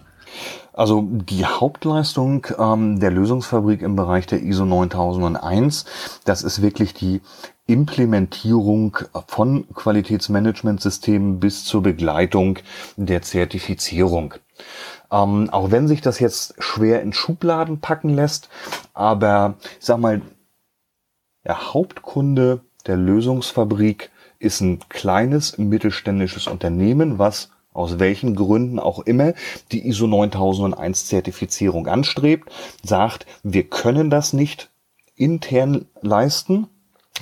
[0.74, 5.86] Also die Hauptleistung ähm, der Lösungsfabrik im Bereich der ISO 9001,
[6.26, 7.22] das ist wirklich die
[7.66, 12.60] Implementierung von Qualitätsmanagementsystemen bis zur Begleitung
[12.98, 14.36] der Zertifizierung.
[15.12, 18.50] Ähm, auch wenn sich das jetzt schwer in Schubladen packen lässt,
[18.94, 20.22] aber ich sag mal,
[21.46, 29.34] der Hauptkunde der Lösungsfabrik ist ein kleines mittelständisches Unternehmen, was aus welchen Gründen auch immer
[29.72, 32.50] die ISO 9001 Zertifizierung anstrebt,
[32.84, 34.70] sagt, wir können das nicht
[35.16, 36.68] intern leisten.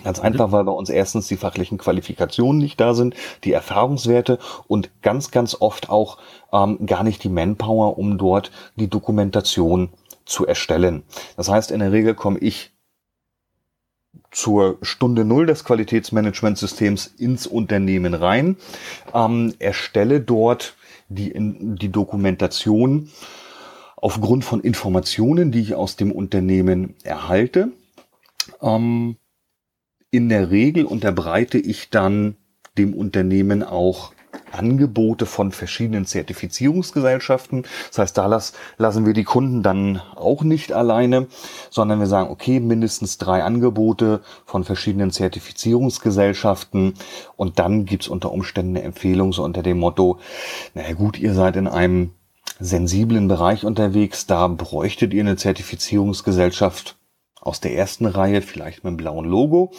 [0.03, 0.25] Ganz mhm.
[0.25, 5.31] einfach, weil bei uns erstens die fachlichen Qualifikationen nicht da sind, die Erfahrungswerte und ganz,
[5.31, 6.17] ganz oft auch
[6.51, 9.89] ähm, gar nicht die Manpower, um dort die Dokumentation
[10.25, 11.03] zu erstellen.
[11.35, 12.72] Das heißt, in der Regel komme ich
[14.33, 18.57] zur Stunde Null des Qualitätsmanagementsystems ins Unternehmen rein,
[19.13, 20.75] ähm, erstelle dort
[21.07, 23.09] die, die Dokumentation
[23.95, 27.71] aufgrund von Informationen, die ich aus dem Unternehmen erhalte.
[28.61, 29.15] Ähm,
[30.11, 32.35] in der Regel unterbreite ich dann
[32.77, 34.13] dem Unternehmen auch
[34.53, 37.63] Angebote von verschiedenen Zertifizierungsgesellschaften.
[37.89, 41.27] Das heißt, da las, lassen wir die Kunden dann auch nicht alleine,
[41.69, 46.93] sondern wir sagen, okay, mindestens drei Angebote von verschiedenen Zertifizierungsgesellschaften
[47.35, 50.19] und dann gibt's unter Umständen eine Empfehlung so unter dem Motto,
[50.73, 52.11] naja gut, ihr seid in einem
[52.59, 56.95] sensiblen Bereich unterwegs, da bräuchtet ihr eine Zertifizierungsgesellschaft
[57.43, 59.71] aus der ersten Reihe, vielleicht mit einem blauen Logo.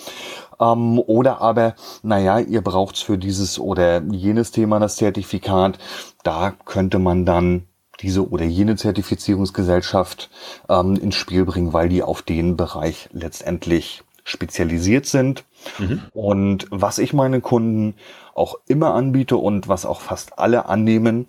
[0.60, 5.78] Ähm, oder aber, naja, ihr braucht's für dieses oder jenes Thema das Zertifikat.
[6.22, 7.64] Da könnte man dann
[8.00, 10.30] diese oder jene Zertifizierungsgesellschaft
[10.68, 15.44] ähm, ins Spiel bringen, weil die auf den Bereich letztendlich spezialisiert sind.
[15.78, 16.02] Mhm.
[16.12, 17.94] Und was ich meinen Kunden
[18.34, 21.26] auch immer anbiete und was auch fast alle annehmen,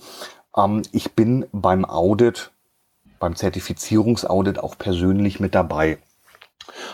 [0.58, 2.52] ähm, ich bin beim Audit
[3.20, 5.98] beim Zertifizierungsaudit auch persönlich mit dabei.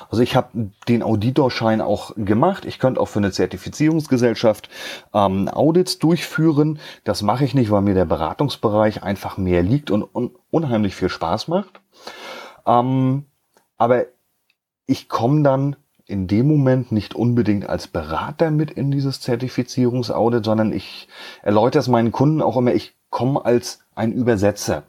[0.09, 2.65] Also ich habe den Auditorschein auch gemacht.
[2.65, 4.69] Ich könnte auch für eine Zertifizierungsgesellschaft
[5.13, 6.79] ähm, Audits durchführen.
[7.03, 11.09] Das mache ich nicht, weil mir der Beratungsbereich einfach mehr liegt und un unheimlich viel
[11.09, 11.81] Spaß macht.
[12.65, 13.25] Ähm,
[13.77, 14.05] aber
[14.85, 20.73] ich komme dann in dem Moment nicht unbedingt als Berater mit in dieses Zertifizierungsaudit, sondern
[20.73, 21.07] ich
[21.41, 24.83] erläutere es meinen Kunden auch immer, ich komme als ein Übersetzer.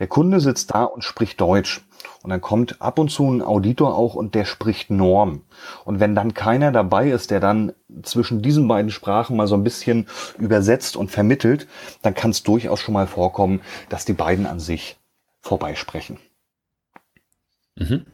[0.00, 1.86] Der Kunde sitzt da und spricht Deutsch.
[2.22, 5.42] Und dann kommt ab und zu ein Auditor auch und der spricht Norm.
[5.84, 9.64] Und wenn dann keiner dabei ist, der dann zwischen diesen beiden Sprachen mal so ein
[9.64, 10.06] bisschen
[10.38, 11.66] übersetzt und vermittelt,
[12.02, 14.96] dann kann es durchaus schon mal vorkommen, dass die beiden an sich
[15.40, 16.18] vorbeisprechen.
[17.76, 18.04] Mhm.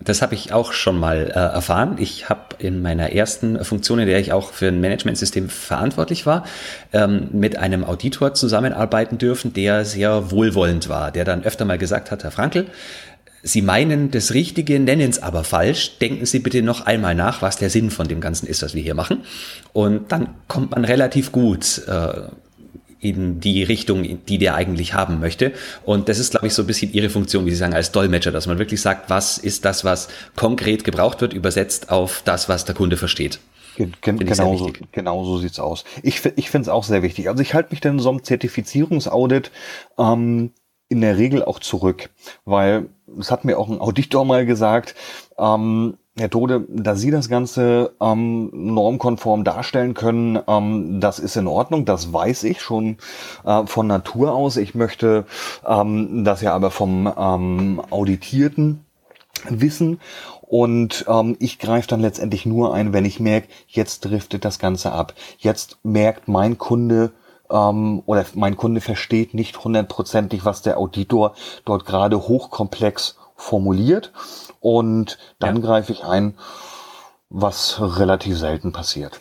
[0.00, 1.96] Das habe ich auch schon mal äh, erfahren.
[1.98, 6.44] Ich habe in meiner ersten Funktion, in der ich auch für ein Managementsystem verantwortlich war,
[6.92, 12.10] ähm, mit einem Auditor zusammenarbeiten dürfen, der sehr wohlwollend war, der dann öfter mal gesagt
[12.10, 12.66] hat, Herr Frankel,
[13.46, 15.98] Sie meinen das Richtige, nennen es aber falsch.
[15.98, 18.82] Denken Sie bitte noch einmal nach, was der Sinn von dem Ganzen ist, was wir
[18.82, 19.18] hier machen.
[19.74, 22.22] Und dann kommt man relativ gut äh,
[23.00, 25.52] in die Richtung, die der eigentlich haben möchte.
[25.84, 28.32] Und das ist, glaube ich, so ein bisschen Ihre Funktion, wie Sie sagen, als Dolmetscher,
[28.32, 32.64] dass man wirklich sagt, was ist das, was konkret gebraucht wird, übersetzt auf das, was
[32.64, 33.40] der Kunde versteht.
[33.76, 35.84] Gen genau, so, genau so sieht's aus.
[36.02, 37.28] Ich, ich finde es auch sehr wichtig.
[37.28, 39.50] Also ich halte mich dann in so einem Zertifizierungsaudit
[39.98, 40.52] ähm,
[40.88, 42.10] in der Regel auch zurück,
[42.44, 42.86] weil
[43.18, 44.94] es hat mir auch ein Auditor mal gesagt,
[45.38, 51.48] ähm, Herr Tode, da Sie das Ganze ähm, normkonform darstellen können, ähm, das ist in
[51.48, 52.98] Ordnung, das weiß ich schon
[53.44, 54.56] äh, von Natur aus.
[54.56, 55.26] Ich möchte
[55.66, 58.84] ähm, das ja aber vom ähm, Auditierten
[59.48, 59.98] wissen
[60.42, 64.92] und ähm, ich greife dann letztendlich nur ein, wenn ich merke, jetzt driftet das Ganze
[64.92, 65.14] ab.
[65.38, 67.10] Jetzt merkt mein Kunde,
[67.50, 74.12] ähm, oder mein Kunde versteht nicht hundertprozentig, was der Auditor dort gerade hochkomplex formuliert
[74.60, 75.62] und dann ja.
[75.62, 76.34] greife ich ein,
[77.28, 79.20] was relativ selten passiert.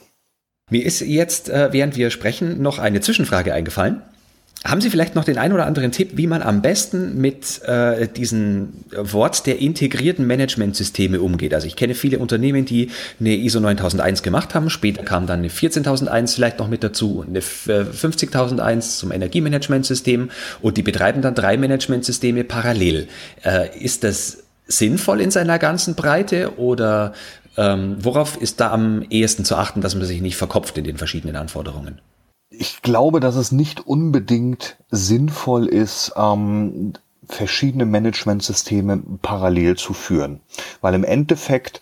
[0.69, 4.01] Mir ist jetzt, äh, während wir sprechen, noch eine Zwischenfrage eingefallen.
[4.63, 8.07] Haben Sie vielleicht noch den einen oder anderen Tipp, wie man am besten mit äh,
[8.07, 11.53] diesem Wort der integrierten Managementsysteme umgeht?
[11.53, 12.89] Also ich kenne viele Unternehmen, die
[13.19, 14.69] eine ISO 9001 gemacht haben.
[14.69, 20.31] Später kam dann eine 14001 vielleicht noch mit dazu und eine 50001 äh, zum Energiemanagementsystem
[20.61, 23.09] und die betreiben dann drei Managementsysteme parallel.
[23.43, 27.11] Äh, ist das sinnvoll in seiner ganzen Breite oder
[27.57, 30.97] ähm, worauf ist da am ehesten zu achten, dass man sich nicht verkopft in den
[30.97, 31.99] verschiedenen Anforderungen?
[32.57, 36.93] Ich glaube, dass es nicht unbedingt sinnvoll ist, ähm,
[37.27, 40.41] verschiedene Managementsysteme parallel zu führen.
[40.81, 41.81] Weil im Endeffekt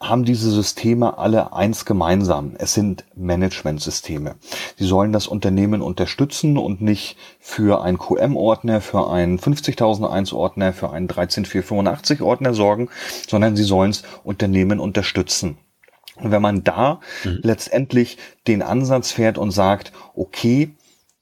[0.00, 2.54] haben diese Systeme alle eins gemeinsam.
[2.58, 4.34] Es sind Managementsysteme.
[4.76, 11.08] Sie sollen das Unternehmen unterstützen und nicht für einen QM-Ordner, für einen 50001-Ordner, für einen
[11.08, 12.88] 13485-Ordner sorgen,
[13.28, 15.56] sondern sie sollen das Unternehmen unterstützen.
[16.16, 17.40] Und wenn man da mhm.
[17.42, 20.70] letztendlich den Ansatz fährt und sagt, okay,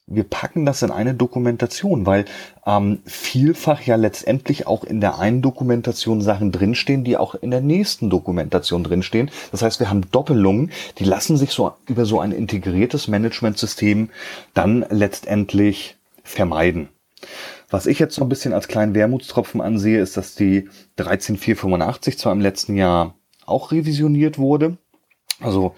[0.05, 2.25] wir packen das in eine Dokumentation, weil
[2.65, 7.61] ähm, vielfach ja letztendlich auch in der einen Dokumentation Sachen drinstehen, die auch in der
[7.61, 9.31] nächsten Dokumentation drinstehen.
[9.51, 14.09] Das heißt, wir haben Doppelungen, die lassen sich so über so ein integriertes Managementsystem
[14.53, 16.89] dann letztendlich vermeiden.
[17.69, 22.33] Was ich jetzt so ein bisschen als kleinen Wermutstropfen ansehe, ist, dass die 13485 zwar
[22.33, 24.77] im letzten Jahr auch revisioniert wurde,
[25.39, 25.75] also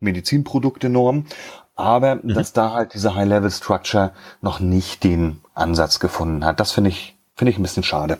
[0.00, 1.26] Medizinprodukte-Norm,
[1.74, 2.34] aber mhm.
[2.34, 6.60] dass da halt diese High-Level-Structure noch nicht den Ansatz gefunden hat.
[6.60, 8.18] Das finde ich, finde ich ein bisschen schade.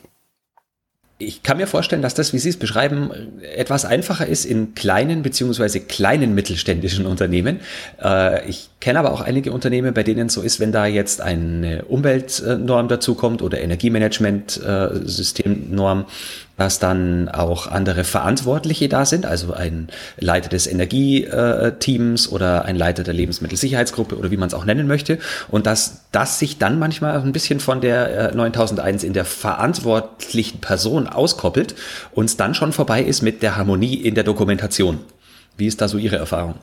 [1.18, 5.22] Ich kann mir vorstellen, dass das, wie Sie es beschreiben, etwas einfacher ist in kleinen
[5.22, 7.60] beziehungsweise kleinen mittelständischen Unternehmen.
[8.02, 11.84] Äh, ich kenne aber auch einige Unternehmen, bei denen so ist, wenn da jetzt eine
[11.84, 16.06] Umweltnorm dazukommt oder Energiemanagement-Systemnorm,
[16.56, 19.86] dass dann auch andere Verantwortliche da sind, also ein
[20.18, 25.20] Leiter des Energieteams oder ein Leiter der Lebensmittelsicherheitsgruppe oder wie man es auch nennen möchte.
[25.48, 31.06] Und dass das sich dann manchmal ein bisschen von der 9001 in der verantwortlichen Person
[31.06, 31.76] auskoppelt
[32.10, 34.98] und es dann schon vorbei ist mit der Harmonie in der Dokumentation.
[35.56, 36.56] Wie ist da so Ihre Erfahrung?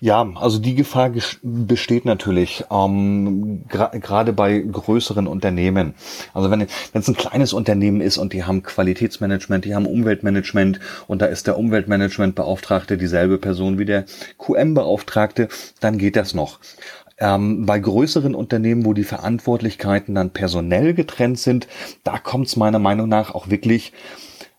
[0.00, 1.10] Ja, also die Gefahr
[1.42, 5.94] besteht natürlich ähm, gerade bei größeren Unternehmen.
[6.32, 10.78] Also wenn es ein kleines Unternehmen ist und die haben Qualitätsmanagement, die haben Umweltmanagement
[11.08, 14.04] und da ist der Umweltmanagementbeauftragte dieselbe Person wie der
[14.38, 15.48] QM-Beauftragte,
[15.80, 16.60] dann geht das noch.
[17.18, 21.66] Ähm, bei größeren Unternehmen, wo die Verantwortlichkeiten dann personell getrennt sind,
[22.04, 23.92] da kommt es meiner Meinung nach auch wirklich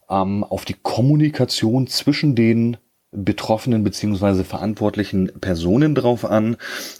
[0.10, 2.78] ähm, auf die Kommunikation zwischen den
[3.12, 6.58] betroffenen beziehungsweise verantwortlichen Personen drauf an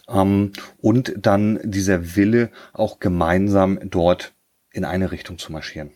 [0.08, 4.34] ähm, und dann dieser Wille auch gemeinsam dort
[4.72, 5.92] in eine Richtung zu marschieren.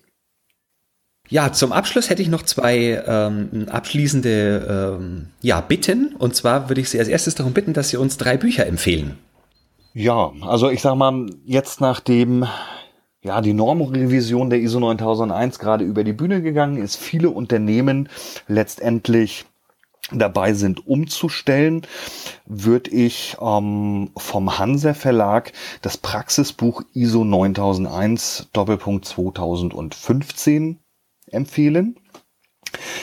[1.29, 6.15] Ja, zum Abschluss hätte ich noch zwei ähm, abschließende ähm, ja, Bitten.
[6.17, 9.17] Und zwar würde ich Sie als erstes darum bitten, dass Sie uns drei Bücher empfehlen.
[9.93, 12.45] Ja, also ich sag mal, jetzt nachdem
[13.23, 18.09] ja, die Normrevision der ISO 9001 gerade über die Bühne gegangen ist, viele Unternehmen
[18.47, 19.45] letztendlich
[20.11, 21.87] dabei sind umzustellen,
[22.45, 30.79] würde ich ähm, vom Hanser Verlag das Praxisbuch ISO 9001 Doppelpunkt 2015
[31.31, 31.97] empfehlen.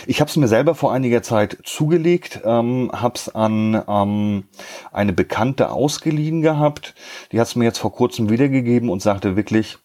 [0.07, 4.45] Ich habe es mir selber vor einiger Zeit zugelegt, ähm, habe es an ähm,
[4.93, 6.95] eine Bekannte ausgeliehen gehabt.
[7.33, 9.79] Die hat es mir jetzt vor kurzem wiedergegeben und sagte wirklich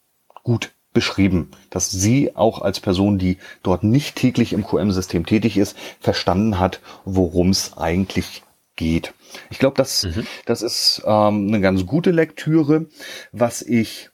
[0.43, 5.77] gut beschrieben, dass sie auch als Person, die dort nicht täglich im QM-System tätig ist,
[5.99, 8.41] verstanden hat, worum es eigentlich
[8.75, 9.13] geht.
[9.51, 10.25] Ich glaube, das, mhm.
[10.45, 12.87] das ist ähm, eine ganz gute Lektüre.
[13.31, 14.09] Was ich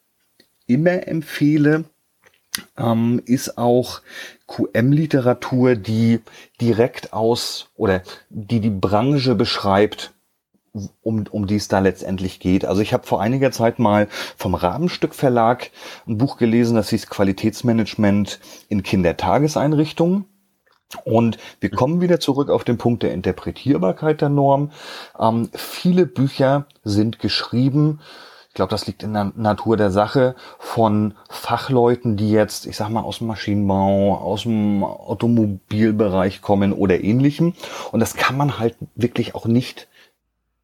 [0.67, 1.86] immer empfehle,
[2.77, 4.01] ähm, ist auch
[4.47, 6.19] QM-Literatur, die
[6.59, 10.11] direkt aus oder die die Branche beschreibt,
[11.01, 12.65] um, um die es da letztendlich geht.
[12.65, 14.07] Also ich habe vor einiger Zeit mal
[14.38, 15.72] vom Rabenstück Verlag
[16.07, 20.26] ein Buch gelesen, das hieß Qualitätsmanagement in Kindertageseinrichtungen.
[21.05, 24.72] Und wir kommen wieder zurück auf den Punkt der Interpretierbarkeit der Norm.
[25.17, 28.01] Ähm, viele Bücher sind geschrieben
[28.51, 32.89] ich glaube, das liegt in der Natur der Sache von Fachleuten, die jetzt, ich sag
[32.89, 37.53] mal, aus dem Maschinenbau, aus dem Automobilbereich kommen oder ähnlichem.
[37.93, 39.88] Und das kann man halt wirklich auch nicht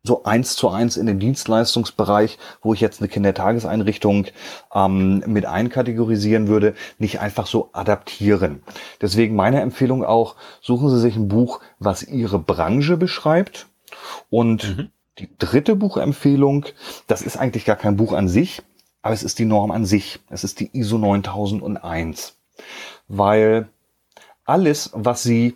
[0.08, 4.26] so eins zu eins in den Dienstleistungsbereich, wo ich jetzt eine Kindertageseinrichtung
[4.74, 8.64] ähm, mit einkategorisieren würde, nicht einfach so adaptieren.
[9.01, 13.68] Deswegen meine Empfehlung auch, suchen Sie sich ein Buch, was Ihre Branche beschreibt
[14.32, 14.89] und mhm.
[15.20, 16.66] Die dritte Buchempfehlung,
[17.08, 18.62] das ist eigentlich gar kein Buch an sich,
[19.01, 20.20] aber es ist die Norm an sich.
[20.30, 22.36] Es ist die ISO 9001.
[23.08, 23.70] Weil
[24.45, 25.55] alles, was Sie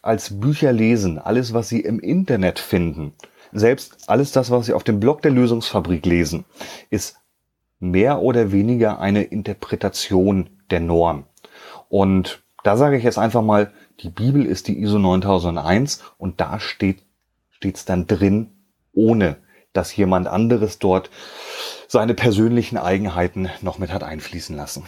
[0.00, 3.12] als Bücher lesen, alles, was Sie im Internet finden,
[3.52, 6.44] selbst alles das, was Sie auf dem Blog der Lösungsfabrik lesen,
[6.90, 7.16] ist
[7.80, 11.24] mehr oder weniger eine Interpretation der Norm.
[11.88, 16.60] Und da sage ich jetzt einfach mal, die Bibel ist die ISO 9001 und da
[16.60, 17.02] steht
[17.50, 18.52] steht's dann drin,
[18.92, 19.36] ohne
[19.72, 21.10] dass jemand anderes dort
[21.88, 24.84] seine persönlichen Eigenheiten noch mit hat einfließen lassen.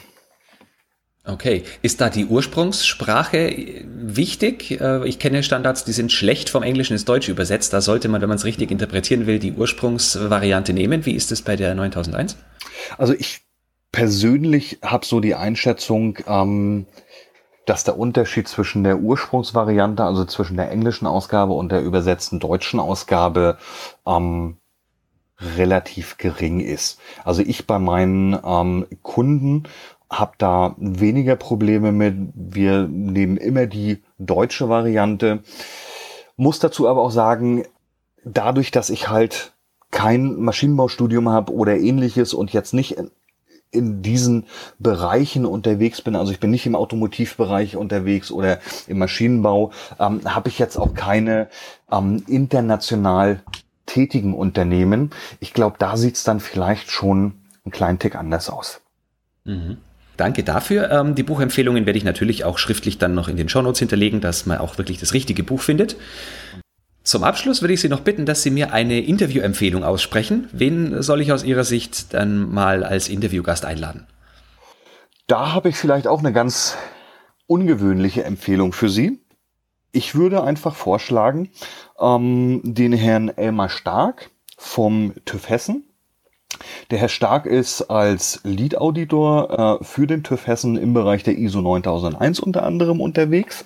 [1.33, 4.81] Okay, ist da die Ursprungssprache wichtig?
[4.81, 7.73] Äh, ich kenne Standards, die sind schlecht vom Englischen ins Deutsche übersetzt.
[7.73, 11.07] Da sollte man, wenn man es richtig interpretieren will, die Ursprungsvariante nehmen.
[11.07, 12.37] Wie ist es bei der 9001?
[12.99, 13.43] Also ich
[13.93, 16.87] persönlich habe so die Einschätzung, ähm,
[17.67, 22.81] dass der Unterschied zwischen der Ursprungsvariante, also zwischen der englischen Ausgabe und der übersetzten deutschen
[22.81, 23.59] Ausgabe,
[24.07, 24.57] ähm,
[25.57, 26.99] relativ gering ist.
[27.25, 29.65] Also ich bei meinen ähm, Kunden
[30.11, 32.17] habe da weniger Probleme mit.
[32.35, 35.41] Wir nehmen immer die deutsche Variante.
[36.37, 37.65] Muss dazu aber auch sagen,
[38.25, 39.53] dadurch, dass ich halt
[39.91, 42.97] kein Maschinenbaustudium habe oder ähnliches und jetzt nicht
[43.73, 44.47] in diesen
[44.81, 48.59] Bereichen unterwegs bin, also ich bin nicht im Automotivbereich unterwegs oder
[48.89, 51.49] im Maschinenbau, ähm, habe ich jetzt auch keine
[51.91, 53.43] ähm, international
[53.87, 55.11] tätigen Unternehmen.
[55.39, 57.35] Ich glaube, da sieht's dann vielleicht schon
[57.65, 58.81] einen kleinen Tick anders aus.
[59.45, 59.79] Mhm.
[60.21, 60.91] Danke dafür.
[60.91, 64.45] Ähm, die Buchempfehlungen werde ich natürlich auch schriftlich dann noch in den Shownotes hinterlegen, dass
[64.45, 65.97] man auch wirklich das richtige Buch findet.
[67.03, 70.51] Zum Abschluss würde ich Sie noch bitten, dass Sie mir eine Interviewempfehlung aussprechen.
[70.53, 74.07] Wen soll ich aus Ihrer Sicht dann mal als Interviewgast einladen?
[75.27, 76.77] Da habe ich vielleicht auch eine ganz
[77.47, 79.25] ungewöhnliche Empfehlung für Sie.
[79.91, 81.49] Ich würde einfach vorschlagen,
[81.99, 85.90] ähm, den Herrn Elmar Stark vom TÜV Hessen.
[86.91, 91.61] Der Herr Stark ist als Lead-Auditor äh, für den TÜV Hessen im Bereich der ISO
[91.61, 93.65] 9001 unter anderem unterwegs.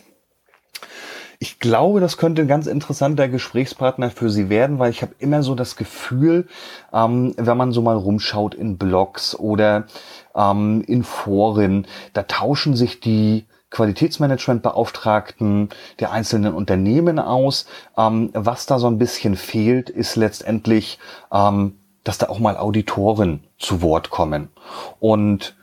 [1.39, 5.43] Ich glaube, das könnte ein ganz interessanter Gesprächspartner für Sie werden, weil ich habe immer
[5.43, 6.47] so das Gefühl,
[6.93, 9.87] ähm, wenn man so mal rumschaut in Blogs oder
[10.35, 15.69] ähm, in Foren, da tauschen sich die Qualitätsmanagementbeauftragten
[16.01, 17.67] der einzelnen Unternehmen aus.
[17.99, 20.99] Ähm, was da so ein bisschen fehlt, ist letztendlich,
[21.33, 24.49] ähm, dass da auch mal Auditoren zu Wort kommen.
[25.01, 25.57] Und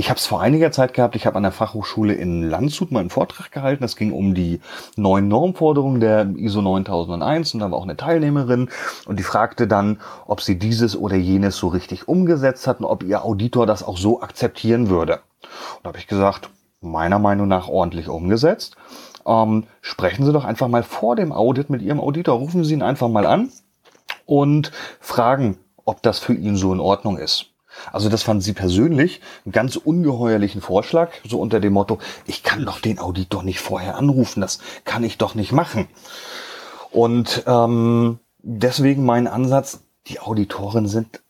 [0.00, 3.00] ich habe es vor einiger Zeit gehabt, ich habe an der Fachhochschule in Landshut mal
[3.00, 3.82] einen Vortrag gehalten.
[3.82, 4.60] Das ging um die
[4.94, 8.70] neuen Normforderungen der ISO 9001 und da war auch eine Teilnehmerin
[9.06, 13.24] und die fragte dann, ob sie dieses oder jenes so richtig umgesetzt hatten, ob ihr
[13.24, 15.14] Auditor das auch so akzeptieren würde.
[15.44, 16.48] Und da habe ich gesagt,
[16.80, 18.76] meiner Meinung nach ordentlich umgesetzt.
[19.26, 22.82] Ähm, sprechen Sie doch einfach mal vor dem Audit mit Ihrem Auditor, rufen Sie ihn
[22.82, 23.50] einfach mal an
[24.26, 24.70] und
[25.00, 25.58] fragen,
[25.88, 27.46] ob das für ihn so in Ordnung ist.
[27.92, 32.66] Also das fanden sie persönlich einen ganz ungeheuerlichen Vorschlag, so unter dem Motto, ich kann
[32.66, 35.88] doch den Auditor nicht vorher anrufen, das kann ich doch nicht machen.
[36.90, 41.22] Und ähm, deswegen mein Ansatz, die Auditoren sind